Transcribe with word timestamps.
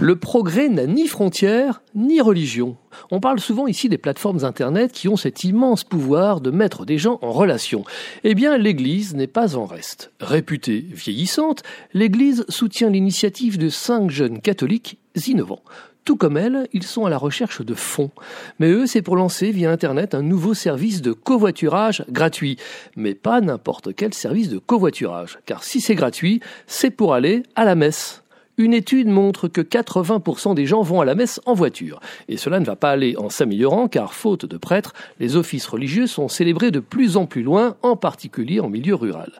Le 0.00 0.14
progrès 0.14 0.68
n'a 0.68 0.86
ni 0.86 1.08
frontières 1.08 1.82
ni 1.96 2.20
religion. 2.20 2.76
On 3.10 3.18
parle 3.18 3.40
souvent 3.40 3.66
ici 3.66 3.88
des 3.88 3.98
plateformes 3.98 4.44
Internet 4.44 4.92
qui 4.92 5.08
ont 5.08 5.16
cet 5.16 5.42
immense 5.42 5.82
pouvoir 5.82 6.40
de 6.40 6.52
mettre 6.52 6.86
des 6.86 6.98
gens 6.98 7.18
en 7.20 7.32
relation. 7.32 7.82
Eh 8.22 8.36
bien, 8.36 8.58
l'Église 8.58 9.16
n'est 9.16 9.26
pas 9.26 9.56
en 9.56 9.64
reste. 9.64 10.12
Réputée 10.20 10.86
vieillissante, 10.88 11.64
l'Église 11.94 12.44
soutient 12.48 12.90
l'initiative 12.90 13.58
de 13.58 13.68
cinq 13.68 14.10
jeunes 14.10 14.40
catholiques 14.40 14.98
innovants. 15.26 15.64
Tout 16.04 16.16
comme 16.16 16.36
elle, 16.36 16.68
ils 16.72 16.84
sont 16.84 17.04
à 17.04 17.10
la 17.10 17.18
recherche 17.18 17.60
de 17.60 17.74
fonds. 17.74 18.12
Mais 18.60 18.70
eux, 18.70 18.86
c'est 18.86 19.02
pour 19.02 19.16
lancer 19.16 19.50
via 19.50 19.72
Internet 19.72 20.14
un 20.14 20.22
nouveau 20.22 20.54
service 20.54 21.02
de 21.02 21.12
covoiturage 21.12 22.04
gratuit. 22.08 22.56
Mais 22.94 23.14
pas 23.14 23.40
n'importe 23.40 23.94
quel 23.96 24.14
service 24.14 24.48
de 24.48 24.58
covoiturage. 24.58 25.40
Car 25.44 25.64
si 25.64 25.80
c'est 25.80 25.96
gratuit, 25.96 26.40
c'est 26.68 26.92
pour 26.92 27.14
aller 27.14 27.42
à 27.56 27.64
la 27.64 27.74
messe. 27.74 28.22
Une 28.58 28.74
étude 28.74 29.06
montre 29.06 29.46
que 29.46 29.60
80% 29.60 30.54
des 30.54 30.66
gens 30.66 30.82
vont 30.82 31.00
à 31.00 31.04
la 31.04 31.14
messe 31.14 31.40
en 31.46 31.54
voiture. 31.54 32.00
Et 32.28 32.36
cela 32.36 32.58
ne 32.58 32.64
va 32.64 32.74
pas 32.74 32.90
aller 32.90 33.16
en 33.16 33.30
s'améliorant 33.30 33.86
car, 33.86 34.12
faute 34.12 34.44
de 34.44 34.56
prêtres, 34.56 34.94
les 35.20 35.36
offices 35.36 35.68
religieux 35.68 36.08
sont 36.08 36.26
célébrés 36.26 36.72
de 36.72 36.80
plus 36.80 37.16
en 37.16 37.26
plus 37.26 37.44
loin, 37.44 37.76
en 37.82 37.94
particulier 37.94 38.58
en 38.58 38.68
milieu 38.68 38.96
rural. 38.96 39.30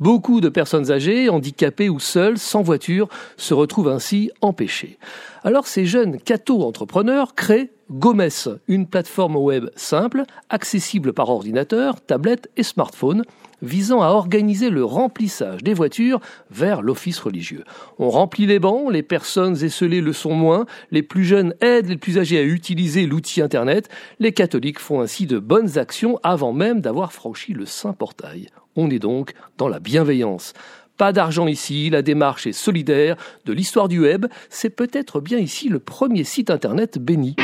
Beaucoup 0.00 0.40
de 0.40 0.48
personnes 0.48 0.90
âgées, 0.90 1.28
handicapées 1.28 1.88
ou 1.88 2.00
seules, 2.00 2.36
sans 2.36 2.62
voiture, 2.62 3.08
se 3.36 3.54
retrouvent 3.54 3.88
ainsi 3.88 4.32
empêchées. 4.40 4.98
Alors 5.44 5.68
ces 5.68 5.86
jeunes 5.86 6.18
catho-entrepreneurs 6.18 7.36
créent 7.36 7.70
Gomes, 7.90 8.30
une 8.66 8.86
plateforme 8.86 9.36
web 9.36 9.68
simple, 9.76 10.24
accessible 10.48 11.12
par 11.12 11.28
ordinateur, 11.28 12.00
tablette 12.00 12.50
et 12.56 12.62
smartphone, 12.62 13.24
visant 13.64 14.02
à 14.02 14.08
organiser 14.08 14.70
le 14.70 14.84
remplissage 14.84 15.62
des 15.62 15.74
voitures 15.74 16.20
vers 16.50 16.82
l'office 16.82 17.18
religieux. 17.18 17.64
On 17.98 18.10
remplit 18.10 18.46
les 18.46 18.58
bancs, 18.58 18.92
les 18.92 19.02
personnes 19.02 19.62
esselées 19.62 20.00
le 20.00 20.12
sont 20.12 20.34
moins, 20.34 20.66
les 20.90 21.02
plus 21.02 21.24
jeunes 21.24 21.54
aident 21.60 21.88
les 21.88 21.96
plus 21.96 22.18
âgés 22.18 22.38
à 22.38 22.42
utiliser 22.42 23.06
l'outil 23.06 23.42
Internet, 23.42 23.88
les 24.18 24.32
catholiques 24.32 24.78
font 24.78 25.00
ainsi 25.00 25.26
de 25.26 25.38
bonnes 25.38 25.78
actions 25.78 26.18
avant 26.22 26.52
même 26.52 26.80
d'avoir 26.80 27.12
franchi 27.12 27.52
le 27.52 27.66
Saint-Portail. 27.66 28.48
On 28.76 28.90
est 28.90 28.98
donc 28.98 29.32
dans 29.58 29.68
la 29.68 29.80
bienveillance. 29.80 30.52
Pas 30.96 31.12
d'argent 31.12 31.48
ici, 31.48 31.90
la 31.90 32.02
démarche 32.02 32.46
est 32.46 32.52
solidaire, 32.52 33.16
de 33.46 33.52
l'histoire 33.52 33.88
du 33.88 34.00
web, 34.00 34.26
c'est 34.48 34.70
peut-être 34.70 35.20
bien 35.20 35.38
ici 35.38 35.68
le 35.68 35.80
premier 35.80 36.22
site 36.22 36.50
internet 36.50 36.98
béni. 36.98 37.34